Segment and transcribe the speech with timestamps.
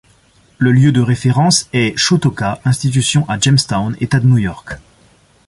[0.57, 4.79] Le lieu de référence est Chautauqua Institution à Jamestown, État de New York.